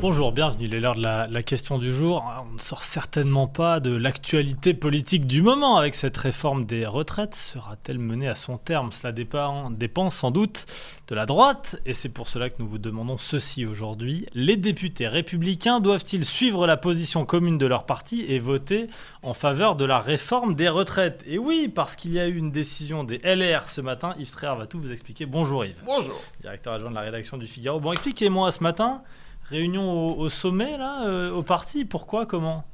[0.00, 0.64] Bonjour, bienvenue.
[0.64, 2.24] Il est l'heure de la, la question du jour.
[2.48, 7.34] On ne sort certainement pas de l'actualité politique du moment avec cette réforme des retraites.
[7.34, 8.92] Sera-t-elle menée à son terme?
[8.92, 10.64] Cela dépend, dépend sans doute
[11.08, 14.24] de la droite et c'est pour cela que nous vous demandons ceci aujourd'hui.
[14.32, 18.86] Les députés républicains doivent-ils suivre la position commune de leur parti et voter
[19.22, 21.22] en faveur de la réforme des retraites?
[21.26, 24.14] Et oui, parce qu'il y a eu une décision des LR ce matin.
[24.18, 25.26] Yves Stréher va tout vous expliquer.
[25.26, 25.82] Bonjour Yves.
[25.84, 26.18] Bonjour.
[26.40, 27.80] Directeur adjoint de la rédaction du Figaro.
[27.80, 29.02] Bon, expliquez-moi ce matin.
[29.50, 32.64] Réunion au, au sommet, là, euh, au parti Pourquoi Comment?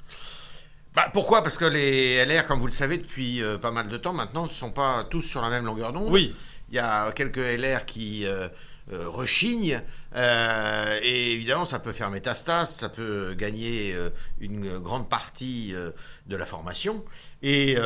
[0.96, 1.42] Bah, pourquoi?
[1.42, 4.44] Parce que les LR, comme vous le savez, depuis euh, pas mal de temps maintenant,
[4.44, 6.10] ne sont pas tous sur la même longueur d'onde.
[6.10, 6.34] Oui.
[6.70, 8.48] Il y a quelques LR qui euh,
[8.92, 9.82] euh, rechignent.
[10.16, 14.08] Euh, et évidemment, ça peut faire métastase, ça peut gagner euh,
[14.40, 15.90] une grande partie euh,
[16.26, 17.04] de la formation.
[17.42, 17.76] Et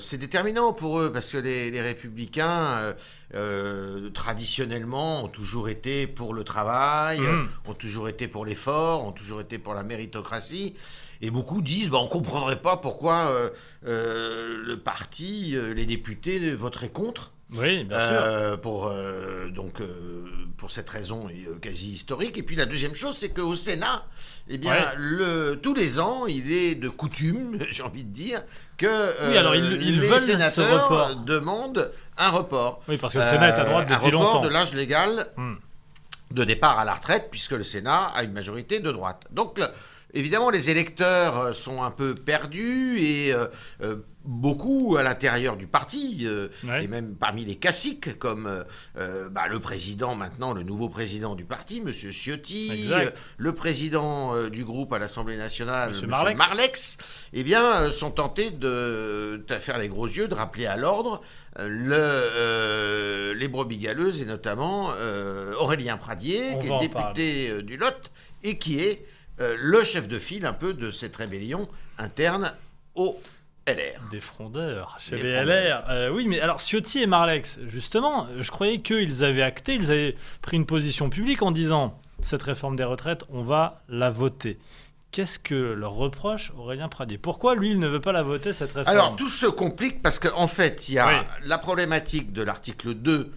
[0.00, 2.94] c'est déterminant pour eux, parce que les, les républicains,
[4.14, 7.48] traditionnellement, ont toujours été pour le travail, Mhm.
[7.66, 10.74] ont toujours été pour l'effort, ont toujours été pour la méritocratie.
[11.20, 13.30] Et beaucoup disent, bah, on ne comprendrait pas pourquoi
[13.82, 17.32] le parti, les députés voteraient contre.
[17.54, 18.08] Oui, bien sûr.
[18.12, 20.24] Euh, pour, euh, donc, euh,
[20.58, 21.28] pour cette raison
[21.62, 22.36] quasi historique.
[22.36, 24.04] Et puis la deuxième chose, c'est qu'au Sénat,
[24.48, 24.84] eh bien, Ouais.
[24.96, 28.42] le, tous les ans, il est de coutume, j'ai envie de dire,
[28.76, 28.86] que
[29.30, 31.16] Oui, alors, ils- ils les veulent sénateurs report.
[31.24, 32.82] demandent un report.
[32.88, 34.40] Oui, parce que le Sénat est à droite depuis un report longtemps.
[34.40, 35.54] de l'âge légal Hmm.
[36.32, 39.24] de départ à la retraite, puisque le Sénat a une majorité de droite.
[39.30, 39.66] Donc, le-
[40.14, 43.46] évidemment, les électeurs euh, sont un peu perdus et euh,
[43.82, 46.84] euh, beaucoup à l'intérieur du parti, euh, Ouais.
[46.84, 48.64] et même parmi les classiques, comme
[48.98, 52.90] euh, bah, le président maintenant, le nouveau président du parti, Monsieur Ciotti,
[53.38, 56.38] le président du groupe à l'Assemblée nationale, Monsieur Marlex.
[56.38, 56.96] Marlex,
[57.32, 61.22] eh bien, sont tentés de, de faire les gros yeux, de rappeler à l'ordre
[61.58, 64.90] le, les brebis galeuses et notamment
[65.58, 68.10] Aurélien Pradier, On qui est député du Lot
[68.44, 69.04] et qui est
[69.40, 71.68] euh, le chef de file un peu de cette rébellion
[71.98, 72.52] interne
[72.94, 73.20] au
[73.66, 74.00] LR.
[74.10, 75.84] Des frondeurs chez Des les frondeurs.
[75.86, 75.90] LR.
[75.90, 80.16] Euh, oui, mais alors Ciotti et Marlex, justement, je croyais qu'ils avaient acté, ils avaient
[80.42, 84.58] pris une position publique en disant cette réforme des retraites, on va la voter.
[85.10, 87.16] Qu'est-ce que leur reproche Aurélien Pradier?
[87.16, 88.94] Pourquoi lui, il ne veut pas la voter, cette réforme?
[88.94, 91.14] Alors, tout se complique parce qu'en fait, il y a Oui.
[91.44, 93.32] la problématique de l'article 2 euh,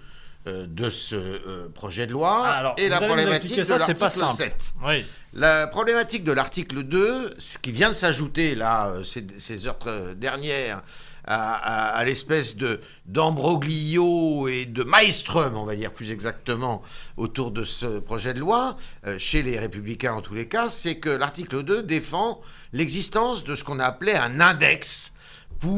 [0.47, 4.37] de ce euh, projet de loi Ah, alors, et la problématique de l'article simple.
[4.37, 4.73] 7.
[4.87, 9.67] Oui, La problématique de l'article 2, ce qui vient de s'ajouter là, euh, ces, ces
[9.67, 10.81] heures euh, dernières,
[11.25, 16.81] à, à- à l'espèce de d'ambroglio et de maelstrom, on va dire plus exactement,
[17.17, 20.95] autour de ce projet de loi, euh, chez les républicains en tous les cas, c'est
[20.95, 22.41] que l'article 2 défend
[22.73, 25.13] l'existence de ce qu'on a appelé un index
[25.59, 25.77] pour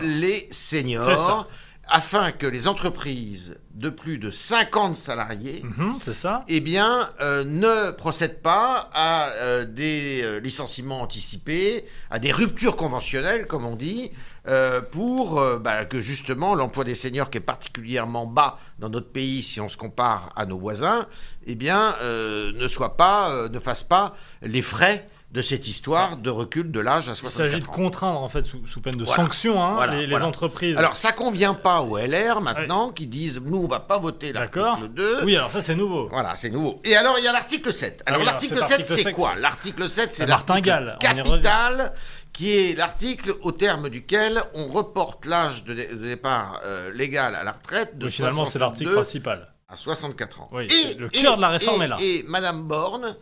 [0.00, 1.46] les C'est seniors, ça.
[1.92, 6.42] Afin que les entreprises de plus de 50 salariés Mhm, ça.
[6.48, 12.76] eh bien, euh, ne procède pas à euh, des euh, licenciements anticipés, à des ruptures
[12.76, 14.10] conventionnelles, comme on dit,
[14.48, 19.42] euh, pour bah, que justement l'emploi des seniors, qui est particulièrement bas dans notre pays
[19.42, 21.06] si on se compare à nos voisins,
[21.46, 26.70] eh bien, ne soit pas, ne fasse pas les frais de cette histoire de recul
[26.70, 27.72] de l'âge à Il 64 s'agit de ans.
[27.72, 29.22] contraindre, en fait, sous, sous peine de Voilà.
[29.24, 30.26] sanctions, hein, Voilà, les, les voilà.
[30.26, 30.76] entreprises.
[30.76, 34.66] Alors, ça convient pas aux LR maintenant, qui disent, nous, on va pas voter D'accord
[34.66, 35.24] l'article 2.
[35.24, 36.08] Oui, alors ça, c'est nouveau.
[36.10, 36.82] Voilà, c'est nouveau.
[36.84, 38.02] Et alors, il y a l'article 7.
[38.04, 40.28] Alors, Ah oui, alors, l'article cet 7, article c'est 7, quoi L'article 7, c'est La
[40.34, 41.92] l'article capital,
[42.34, 47.34] qui est l'article au terme duquel on reporte l'âge de, dé- de départ euh, légal
[47.34, 49.48] à la retraite de Donc, finalement, c'est l'article 62 principal.
[49.68, 50.48] à 64 ans.
[50.52, 51.96] Oui, c'est le cœur de la réforme et- est là.
[52.02, 53.16] Et Madame Borne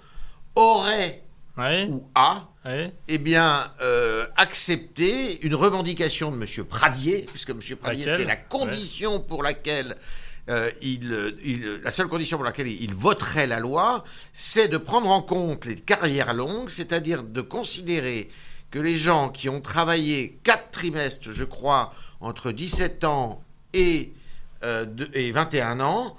[0.56, 1.22] aurait,
[1.60, 2.90] Oui, ou a, oui.
[3.08, 6.64] eh bien, euh, accepté une revendication de M.
[6.64, 7.60] Pradier, puisque M.
[7.80, 9.96] Pradier, c'était la condition pour laquelle
[10.48, 15.08] euh, il, il- la seule condition pour laquelle il voterait la loi, c'est de prendre
[15.10, 18.30] en compte les carrières longues, c'est-à-dire de considérer
[18.70, 23.42] que les gens qui ont travaillé quatre trimestres, je crois, entre 17 ans
[23.74, 24.12] et,
[24.64, 26.16] euh, de- et 21 ans,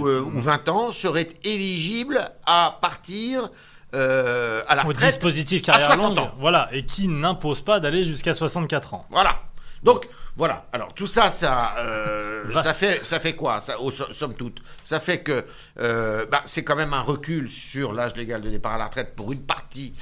[0.00, 3.50] ou, euh, ou 20 ans, seraient éligibles à partir
[3.94, 6.34] euh, à la Au dispositif à carrière 60 longue, ans.
[6.38, 9.06] voilà, et qui n'impose pas d'aller jusqu'à 64 ans.
[9.10, 9.40] Voilà.
[9.82, 10.66] Donc voilà.
[10.72, 13.74] Alors tout ça, ça, euh, ça fait, ça fait quoi ça,
[14.12, 15.44] Somme toute, ça fait que
[15.80, 19.14] euh, bah, c'est quand même un recul sur l'âge légal de départ à la retraite
[19.16, 19.94] pour une partie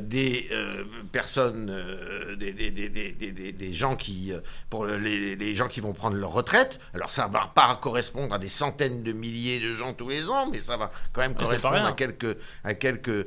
[0.00, 4.32] des euh, personnes, euh, des, des, des, des, gens qui,
[4.68, 6.80] pour les, les, gens qui vont prendre leur retraite.
[6.92, 10.48] Alors ça va pas correspondre à des centaines de milliers de gens tous les ans,
[10.50, 13.26] mais ça va quand même correspondre à quelques, à quelques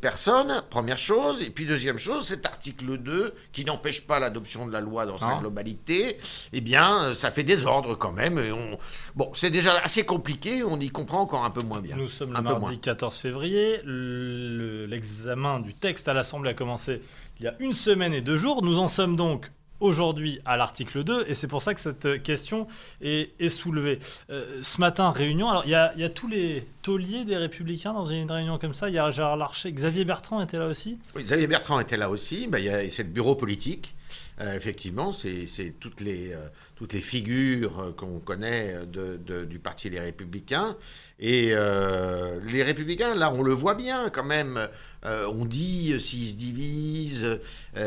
[0.00, 0.62] personnes.
[0.70, 1.42] Première chose.
[1.42, 5.18] Et puis deuxième chose, cet article 2 qui n'empêche pas l'adoption de la loi dans
[5.18, 6.16] sa globalité,
[6.52, 8.38] eh bien, ça fait désordre quand même.
[8.38, 8.78] Et on...
[9.14, 11.96] Bon, c'est déjà assez compliqué, on y comprend encore un peu moins bien.
[11.96, 13.80] Nous sommes le mardi 14 février.
[13.84, 17.02] L'examen du texte à l'Assemblée a commencé
[17.40, 18.62] il y a une semaine et deux jours.
[18.62, 19.50] Nous en sommes donc
[19.80, 22.68] aujourd'hui à l'article 2, et c'est pour ça que cette question
[23.00, 23.98] est, soulevée.
[24.30, 28.30] Euh, ce matin, réunion, alors il y, a, tous les tauliers des Républicains dans une
[28.30, 30.98] réunion comme ça, il y a Gérard Larcher, Xavier Bertrand était là aussi.
[31.16, 32.58] Oui, Xavier Bertrand était là aussi, bah,
[32.90, 33.96] c'est le bureau politique,
[34.40, 36.32] euh, effectivement, c'est toutes les...
[36.32, 40.76] Euh, toutes les figures qu'on connaît de, du Parti des Républicains.
[41.20, 44.68] Et euh, les Républicains, là, on le voit bien quand même.
[45.04, 47.38] Euh, on dit euh, s'ils se divisent,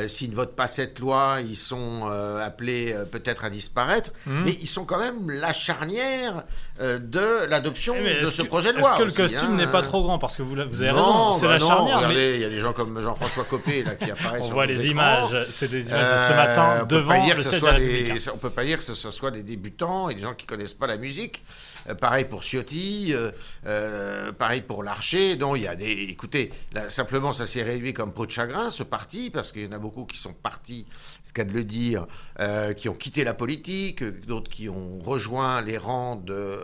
[0.08, 4.14] s'ils ne votent pas cette loi, ils sont appelés peut-être à disparaître.
[4.26, 4.44] Mmh.
[4.46, 6.46] Mais ils sont quand même la charnière
[6.80, 8.90] de l'adoption eh, de ce projet de loi.
[8.90, 9.56] Est-ce que le costume hein.
[9.56, 11.98] n'est pas trop grand Parce que vous, vous avez raison, c'est la bah charnière.
[11.98, 14.86] Regardez, il y a des gens comme Jean-François Copé là, qui apparaissent on voit les
[14.88, 18.84] images, c'est des images de ce matin devant le des, On peut pas dire que
[18.84, 21.44] ce soit des débutants et des gens qui connaissent pas la musique.
[21.90, 23.32] Euh, pareil pour Ciotti, euh,
[23.66, 25.38] euh, pareil pour Larcher.
[25.38, 25.92] Non, il y a des.
[26.10, 26.52] Écoutez,
[26.90, 29.80] simplement, ça s'est réduit comme peau de chagrin, ce parti, parce qu'il y en a
[29.80, 30.88] beaucoup qui sont partis,
[31.24, 32.08] ce cas de le dire,
[32.78, 36.60] qui ont quitté la politique, d'autres qui ont rejoint les rangs de,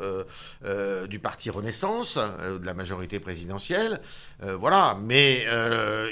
[1.10, 4.02] du parti Renaissance, de la majorité présidentielle.
[4.60, 5.46] voilà, mais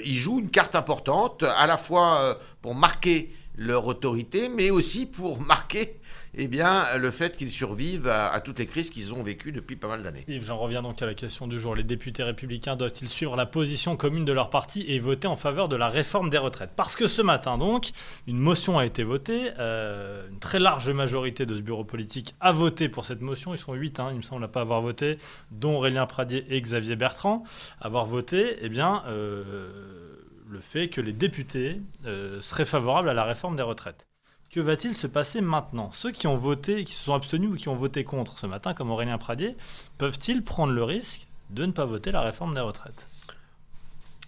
[0.04, 5.42] ils jouent une carte importante, à la fois pour marquer leur autorité, mais aussi pour
[5.42, 6.00] marquer
[6.36, 9.88] eh bien, le fait qu'ils survivent à, toutes les crises qu'ils ont vécues depuis pas
[9.88, 10.24] mal d'années.
[10.28, 11.76] Yves, j'en reviens donc à la question du jour.
[11.76, 15.68] Les députés républicains doivent-ils suivre la position commune de leur parti et voter en faveur
[15.68, 16.72] de la réforme des retraites?
[16.76, 17.90] Parce que ce matin, donc,
[18.28, 19.52] une motion a été votée.
[19.58, 23.54] Euh, une très large majorité de ce bureau politique a voté pour cette motion.
[23.54, 25.18] Ils sont huit, hein, il me semble, à pas avoir voté,
[25.52, 27.44] dont Aurélien Pradier et Xavier Bertrand.
[27.82, 30.19] Avoir voté, eh bien, euh,
[30.50, 34.08] le fait que les députés euh, seraient favorables à la réforme des retraites.
[34.52, 35.92] Que va-t-il se passer maintenant?
[35.92, 38.74] Ceux qui ont voté, qui se sont abstenus ou qui ont voté contre ce matin,
[38.74, 39.56] comme Aurélien Pradier,
[40.00, 43.08] peuvent-ils prendre le risque de ne pas voter la réforme des retraites?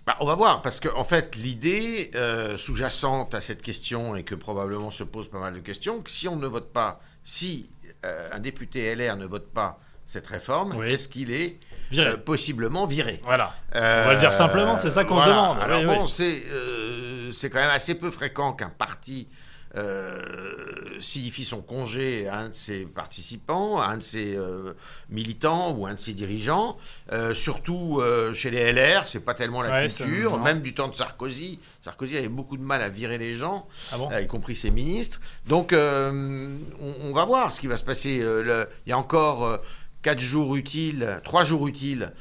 [0.06, 4.24] Bah, on va voir, parce qu'en en fait, l'idée euh, sous-jacente à cette question, et
[4.24, 7.70] que probablement se pose pas mal de questions, que si on ne vote pas, si
[8.06, 11.60] euh, un député LR ne vote pas cette réforme, est-ce qu'il est,
[11.98, 13.54] euh, possiblement viré Voilà.
[13.74, 15.58] on va le dire simplement, c'est ça qu'on se demande.
[15.62, 19.28] Alors bon, c'est quand même assez peu fréquent qu'un parti
[19.78, 24.74] euh, signifie son congé à un de ses participants, à un de ses euh,
[25.10, 26.76] militants ou un de ses dirigeants.
[27.14, 28.02] Euh, surtout
[28.34, 31.60] chez les LR, c'est pas tellement la culture, même du temps de Sarkozy.
[31.82, 35.22] Sarkozy avait beaucoup de mal à virer les gens, ah y compris ses ministres.
[35.48, 38.24] Donc on, va voir ce qui va se passer.
[38.86, 39.60] il y a encore
[40.02, 42.14] quatre jours utiles, trois jours utiles.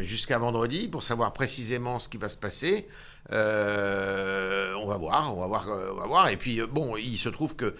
[0.00, 2.86] jusqu'à vendredi pour savoir précisément ce qui va se passer.
[3.30, 6.28] Euh, on va voir, on va voir, euh, on va voir.
[6.28, 7.74] Et puis, euh, bon, il se trouve que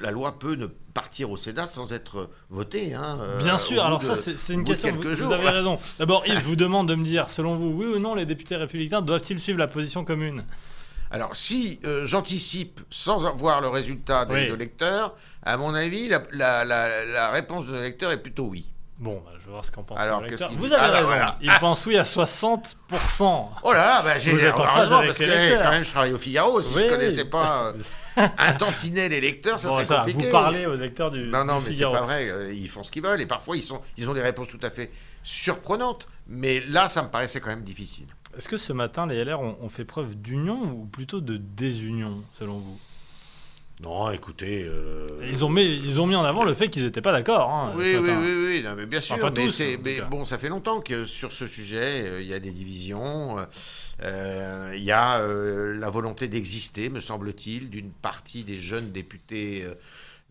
[0.00, 2.94] la loi peut ne partir au Sénat sans être votée.
[2.94, 4.94] Hein, Bien sûr, alors ça, c'est une question.
[4.94, 5.78] Vous, vous, avez raison.
[5.98, 8.56] D'abord, Yves, je vous demande de me dire, selon vous, oui ou non, les députés
[8.56, 10.44] républicains doivent-ils suivre la position commune?
[11.12, 17.66] Alors, si j'anticipe sans avoir le résultat des lecteurs, à mon avis, la, la réponse
[17.66, 18.66] de l'électeur est plutôt oui.
[19.02, 21.34] Bon, bah, je vais voir ce qu'en pense Alors, qu'est-ce qu'il Vous avez ah, raison.
[21.40, 22.66] Il pense oui à 60%.
[23.64, 26.62] Oh là là, bah, j'ai heureusement parce que quand même je travaille au Figaro.
[26.62, 27.72] Si je je connaissais pas
[28.18, 30.26] euh, un tantinet les lecteurs, ça serait compliqué.
[30.26, 32.30] Vous parlez aux lecteurs du Non, non, mais c'est pas vrai.
[32.30, 34.60] Euh, ils font ce qu'ils veulent et parfois ils, sont, ils ont des réponses tout
[34.62, 34.92] à fait
[35.24, 36.06] surprenantes.
[36.28, 38.06] Mais là, ça me paraissait quand même difficile.
[38.36, 42.58] Est-ce que ce matin, les LR ont fait preuve d'union ou plutôt de désunion, selon
[42.58, 42.78] vous?
[43.82, 44.64] Non, écoutez.
[44.64, 47.50] Euh, ils, ont mis, ils ont mis en avant le fait qu'ils n'étaient pas d'accord.
[47.50, 49.16] Hein, oui, oui, oui, oui, mais bien sûr.
[49.82, 53.36] mais, bon, ça fait longtemps que sur ce sujet, euh, il y a des divisions.
[54.02, 59.66] Euh, il y a la volonté d'exister, me semble-t-il, d'une partie des jeunes députés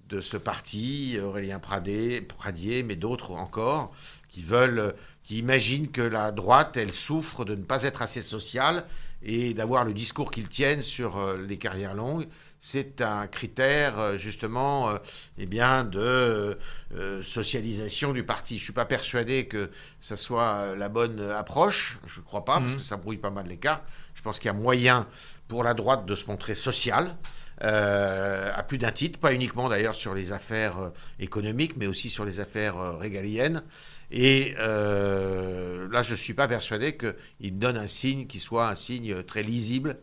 [0.10, 3.94] de ce parti, Aurélien Pradé, Pradier, mais d'autres encore,
[4.30, 8.86] qui veulent, qui imaginent que la droite, elle souffre de ne pas être assez sociale
[9.24, 12.28] et d'avoir le discours qu'ils tiennent sur les carrières longues
[12.64, 14.98] c'est un critère euh, justement euh,
[15.40, 16.60] eh bien, de
[16.96, 18.54] euh, socialisation du parti.
[18.54, 22.60] Je ne suis pas persuadé que ça soit la bonne approche, je ne crois pas,
[22.60, 22.78] parce mhm.
[22.78, 23.84] que ça brouille pas mal les cartes.
[24.14, 25.08] Je pense qu'il y a moyen
[25.48, 27.16] pour la droite de se montrer sociale.
[27.64, 30.90] Euh, à plus d'un titre, pas uniquement d'ailleurs sur les affaires euh,
[31.20, 33.64] économiques, mais aussi sur les affaires euh, régaliennes.
[34.10, 39.24] Et là, je ne suis pas persuadé qu'ils donnent un signe qui soit un signe
[39.24, 40.00] très lisible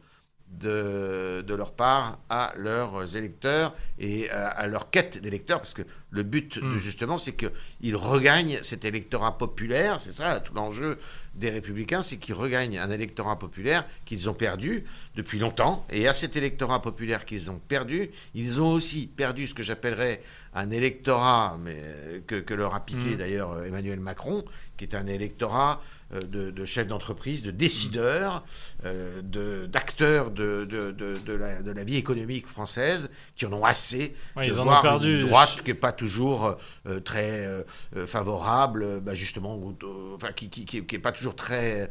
[0.49, 5.83] de, de leur part à leurs électeurs et à, à leur quête d'électeurs, parce que
[6.11, 6.75] le but, Mm.
[6.75, 10.99] de, justement, c'est qu'ils regagnent cet électorat populaire, c'est ça tout l'enjeu
[11.35, 14.85] des républicains, c'est qu'ils regagnent un électorat populaire qu'ils ont perdu
[15.17, 19.55] depuis longtemps, et à cet électorat populaire qu'ils ont perdu, ils ont aussi perdu ce
[19.55, 20.23] que j'appellerais
[20.55, 23.17] un électorat, mais euh, que, que leur a piqué Mm.
[23.17, 24.45] d'ailleurs euh, Emmanuel Macron,
[24.79, 25.83] qui est un électorat
[26.15, 28.45] euh, de, de chefs d'entreprise, de décideurs,
[28.87, 33.53] euh, de- d'acteurs de, de, de, de la, de la vie économique française, qui en
[33.53, 35.21] ont assez Ouais, de ils en ont perdu.
[35.21, 39.75] une droite qui n'est pas toujours euh, très euh, favorable, euh, bah, justement,
[40.35, 41.91] qui n'est pas toujours très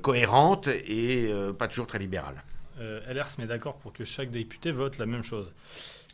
[0.00, 2.42] cohérente et pas toujours très libérale.
[2.78, 5.52] LR se met d'accord pour que chaque député vote la même chose.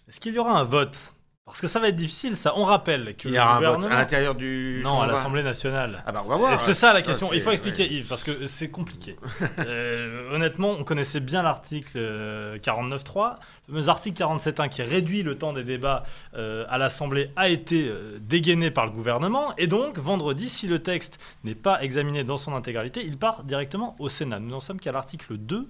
[0.09, 1.14] Est-ce qu'il y aura un vote
[1.55, 2.53] Parce que ça va être difficile, ça.
[2.57, 4.81] On rappelle que Il y aura un vote à l'intérieur du...
[4.83, 6.03] Non, à l'Assemblée nationale.
[6.05, 6.59] Ah bah on va voir.
[6.59, 7.33] C'est ça la question.
[7.33, 7.95] Il faut expliquer, ouais.
[7.95, 9.17] Yves, parce que c'est compliqué.
[9.67, 13.37] Euh, honnêtement, on connaissait bien l'article euh, 49.3.
[13.69, 16.03] Le fameux article 47.1 qui réduit le temps des débats
[16.35, 19.55] euh, à l'Assemblée a été euh, dégainé par le gouvernement.
[19.57, 23.95] Et donc, vendredi, si le texte n'est pas examiné dans son intégralité, il part directement
[24.01, 24.41] au Sénat.
[24.41, 25.69] Nous n'en sommes qu'à l'article 2.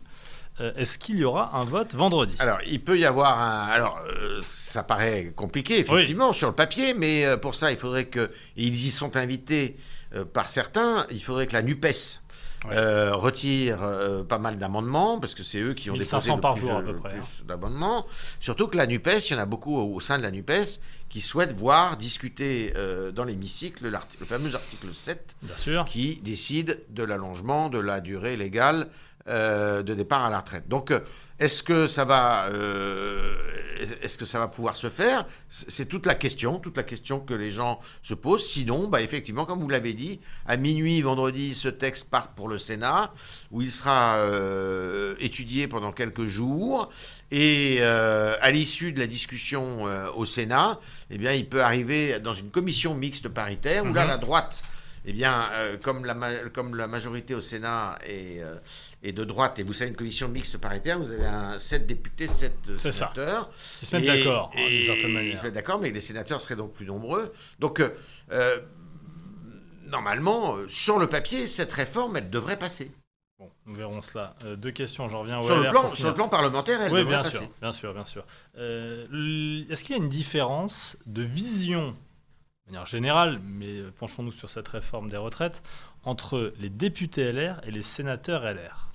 [0.61, 2.34] Euh, Est-ce qu'il y aura un vote vendredi?
[2.38, 3.66] Alors, il peut y avoir un.
[3.66, 8.06] Alors, euh, ça paraît compliqué, effectivement, sur le papier, mais euh, pour ça, il faudrait
[8.06, 8.30] que.
[8.56, 9.76] ils y sont invités
[10.32, 11.06] par certains.
[11.11, 12.20] Il faudrait que la NUPES.
[12.66, 12.75] Ouais.
[12.76, 16.40] euh, retire euh, pas mal d'amendements parce que c'est eux qui ont 1500 déposé le
[16.40, 17.20] par plus, jour, à peu près, hein.
[17.20, 18.06] plus d'amendements.
[18.40, 20.80] Surtout que la NUPES, il y en a beaucoup au, au sein de la NUPES
[21.11, 25.84] qui souhaitent voir discuter euh, dans l'hémicycle le fameux article 7 Bien sûr.
[25.84, 28.88] qui décide de l'allongement de la durée légale
[29.28, 30.69] euh, de départ à la retraite.
[30.69, 31.00] Donc, euh,
[31.40, 33.35] est-ce que ça va, euh,
[34.02, 35.26] est-ce que ça va pouvoir se faire?
[35.49, 38.47] C'est toute la question, toute la question que les gens se posent.
[38.47, 42.59] Sinon, bah, effectivement, comme vous l'avez dit, à minuit vendredi, ce texte part pour le
[42.59, 43.12] Sénat,
[43.50, 46.90] où il sera euh, étudié pendant quelques jours.
[47.33, 49.83] Et euh, à l'issue de la discussion
[50.16, 50.78] au Sénat,
[51.11, 54.09] eh bien, il peut arriver dans une commission mixte paritaire où là, Mhm.
[54.09, 54.62] la droite
[55.07, 58.54] eh bien, euh, comme, la ma- comme la majorité au Sénat est, euh,
[59.04, 62.26] est de droite, et vous savez, une commission mixte paritaire, vous avez un 7 députés,
[62.28, 63.12] 7 C'est ça.
[63.14, 63.50] sénateurs.
[63.82, 65.38] Ils se mettent Et- d'accord, hein, d'une et certaine Ils manière.
[65.38, 67.32] se mettent d'accord, mais les sénateurs seraient donc plus nombreux.
[67.58, 67.90] Donc, euh,
[68.32, 68.58] euh,
[69.87, 72.90] normalement, euh, sur le papier, cette réforme, elle devrait passer.
[73.38, 74.34] Bon, nous verrons cela.
[74.44, 77.00] Euh, deux questions, j'en reviens au Sur le, plan, sur le plan parlementaire, elle oui,
[77.00, 77.38] devrait bien passer.
[77.38, 78.25] sûr, bien sûr, bien sûr.
[78.58, 81.90] Euh, Est-ce qu'il y a une différence de vision,
[82.66, 85.62] de manière générale, mais euh, penchons-nous sur cette réforme des retraites,
[86.04, 88.88] entre les députés LR et les sénateurs LR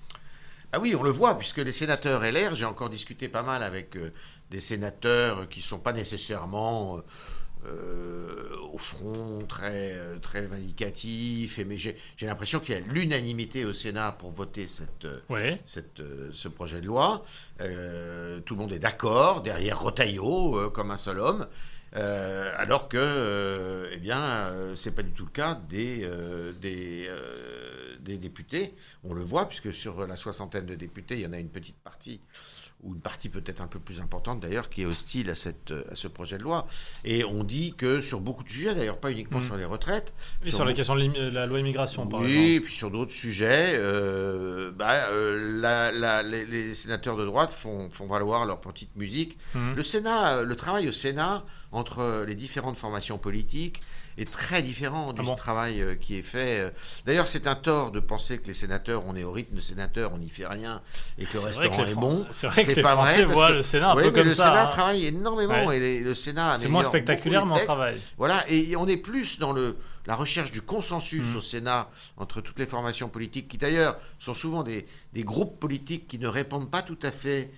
[0.71, 3.95] Ah oui, on le voit, puisque les sénateurs LR, j'ai encore discuté pas mal avec
[3.95, 4.11] euh,
[4.51, 7.01] des sénateurs qui ne sont pas nécessairement euh,
[7.65, 13.73] euh, au front très, très vindicatifs, et, mais j'ai l'impression qu'il y a l'unanimité au
[13.73, 15.07] Sénat pour voter cette,
[15.65, 17.25] cette, ce projet de loi.
[17.61, 21.47] Euh, tout le monde est d'accord, derrière Rotaillot, comme un seul homme.
[21.95, 26.07] Euh, alors que, euh, eh bien, euh, c'est pas du tout le cas des,
[26.61, 27.09] des,
[28.09, 28.73] des députés.
[29.03, 31.77] On le voit, puisque sur la soixantaine de députés, il y en a une petite
[31.77, 32.19] partie,
[32.81, 35.95] ou une partie peut-être un peu plus importante d'ailleurs, qui est hostile à, cette, à
[35.95, 36.65] ce projet de loi.
[37.03, 39.43] Et on dit que sur beaucoup de sujets, d'ailleurs pas uniquement Mm.
[39.43, 40.13] sur les retraites,
[40.45, 42.49] Oui, sur la question de la loi immigration, par oui, exemple.
[42.51, 47.51] et puis sur d'autres sujets, euh, bah, euh, la- la- les, les sénateurs de droite
[47.51, 49.37] font, font valoir leur petite musique.
[49.55, 49.75] Mhm.
[49.75, 53.81] Le Sénat, le travail au Sénat entre les différentes formations politiques
[54.21, 56.59] est très différent du Ah bon travail euh, qui est fait.
[56.61, 56.69] euh.
[57.05, 60.17] D'ailleurs, c'est un tort de penser que les sénateurs, on est au rythme sénateur, on
[60.17, 60.81] n'y fait rien
[61.17, 62.25] et que le que restaurant est Fran- bon.
[62.31, 64.11] C'est vrai que C'est les pas Français parce voient que- le Sénat un peu mais
[64.11, 64.43] comme le ça.
[64.47, 64.67] Sénat hein.
[64.67, 65.77] travaille énormément Ouais.
[65.77, 67.99] et les- le Sénat C'est moins spectaculaire, mais on travaille.
[68.17, 71.37] Voilà, et on est plus dans le, la recherche du consensus Mhm.
[71.37, 76.07] au Sénat entre toutes les formations politiques, qui d'ailleurs sont souvent des, des groupes politiques
[76.07, 77.51] qui ne répondent pas tout à fait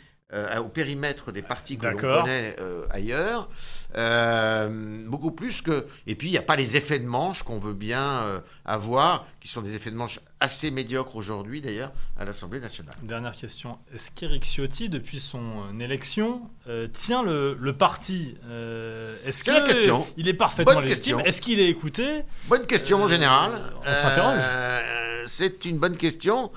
[0.59, 3.49] au périmètre des partis que l'on connaît euh, ailleurs.
[3.95, 5.85] Euh, beaucoup plus que...
[6.07, 9.25] Et puis, il n'y a pas les effets de manche qu'on veut bien euh, avoir,
[9.41, 12.95] qui sont des effets de manche assez médiocres aujourd'hui, d'ailleurs, à l'Assemblée nationale.
[13.03, 13.77] Dernière question.
[13.93, 15.39] Est-ce qu'Éric Ciotti, depuis son
[15.73, 20.07] euh, élection, euh, tient le, le parti Euh, Est-ce C'est la question.
[20.17, 21.25] Il est parfaitement Bonne légitime question.
[21.29, 23.51] Est-ce qu'il est écouté Bonne question en Euh, général.
[23.81, 24.37] on s'interroge.
[24.39, 26.51] Euh, c'est une bonne question.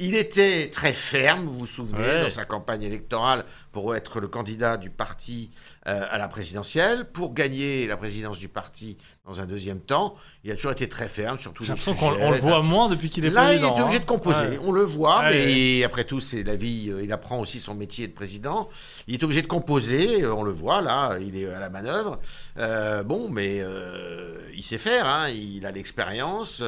[0.00, 2.22] Il était très ferme, vous vous souvenez, Ouais.
[2.22, 5.50] dans sa campagne électorale pour être le candidat du parti
[5.86, 10.14] euh, à la présidentielle, pour gagner la présidence du parti dans un deuxième temps.
[10.44, 12.88] Il a toujours été très ferme sur tous J'ai l'impression qu'on on le voit moins
[12.88, 13.76] depuis qu'il est Là, il président.
[13.76, 14.00] est obligé hein.
[14.00, 14.44] de composer.
[14.48, 14.60] Ouais.
[14.62, 16.90] On le voit, mais après tout, c'est la vie.
[16.90, 18.68] euh, Il apprend aussi son métier de président.
[19.06, 20.22] Il est obligé de composer.
[20.24, 21.16] euh, On le voit là.
[21.20, 22.20] Il est à la manœuvre.
[22.58, 25.06] Euh, bon, mais euh, il sait faire.
[25.08, 26.62] hein, Il a l'expérience.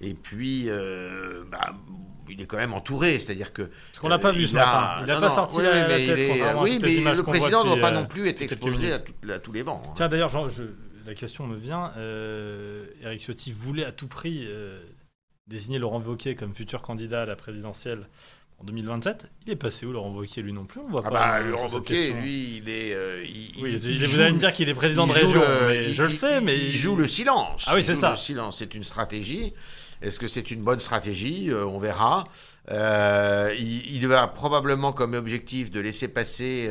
[0.00, 0.68] et puis,
[1.50, 1.74] bah,
[2.30, 3.18] il est quand même entouré.
[3.20, 4.96] C'est-à-dire que Parce qu'on l'a pas euh, vu ce a- matin.
[5.00, 6.18] Il n'a pas non, sorti oui, la, mais tête.
[6.18, 9.14] est- oui, mais le président ne doit pas euh, non plus être exposé à, minutes.
[9.22, 9.82] tout- à tous les vents.
[9.86, 9.92] hein.
[9.96, 10.62] Tiens, d'ailleurs, je-
[11.06, 11.92] la question me vient.
[11.96, 14.80] Euh, Eric Ciotti voulait à tout prix euh,
[15.46, 18.08] désigner Laurent Wauquiez comme futur candidat à la présidentielle
[18.60, 19.30] en 2027.
[19.46, 21.38] Il est passé où, Laurent Wauquiez Lui non plus, on le voit Ah pas.
[21.38, 22.92] bah, Laurent Wauquiez, lui, il est.
[22.92, 25.84] euh, il, Oui, il- vous allez me dire qu'il est président de région, le- mais
[25.84, 27.66] je le sais, mais il joue le silence.
[27.68, 28.10] Ah oui, c'est ça.
[28.10, 29.54] Le silence, c'est une stratégie.
[30.02, 32.24] Est-ce que c'est une bonne stratégie Euh, On verra.
[32.70, 36.70] Euh, il, il va probablement comme objectif de laisser passer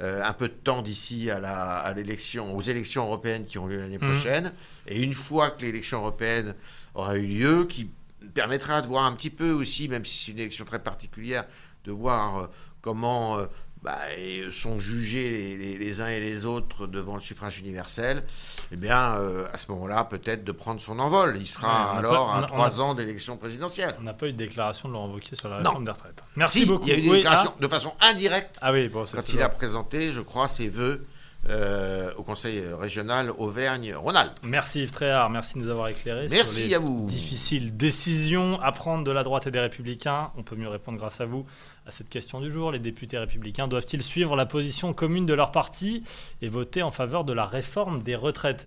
[0.00, 3.66] euh, un peu de temps d'ici à la- à l'élection, aux élections européennes qui ont
[3.66, 4.08] lieu l'année Mhm.
[4.12, 4.52] prochaine.
[4.86, 6.54] Et une fois que l'élection européenne
[6.94, 7.90] aura eu lieu, qui
[8.34, 11.44] permettra de voir un petit peu aussi, même si c'est une élection très particulière,
[11.84, 13.38] de voir comment
[13.82, 18.24] bah, et sont jugés les, les- les uns et les autres devant le suffrage universel,
[18.72, 21.36] eh bien, euh, à ce moment-là, peut-être de prendre son envol.
[21.40, 23.94] Il sera Ouais, alors pas- on a- à trois ans d'élection présidentielle.
[24.00, 26.22] on n'a pas eu de déclaration de Laurent Wauquiez sur la réforme des retraites.
[26.36, 26.86] Merci Si, beaucoup.
[26.86, 29.22] Il y a eu des Oui, déclarations de façon indirecte Ah, oui, bon, c'est quand
[29.22, 31.06] toujours- il a présenté, je crois, ses vœux
[31.48, 34.38] euh, au Conseil régional Auvergne-Rhône-Alpes.
[34.42, 36.26] Merci Yves Tréhard, merci de nous avoir éclairés.
[36.30, 37.06] Merci sur les à vous.
[37.06, 40.30] Difficiles décisions à prendre de la droite et des républicains.
[40.36, 41.46] On peut mieux répondre grâce à vous
[41.86, 42.70] à cette question du jour.
[42.70, 46.04] Les députés républicains doivent-ils suivre la position commune de leur parti
[46.42, 48.56] et voter en faveur de la réforme des retraites?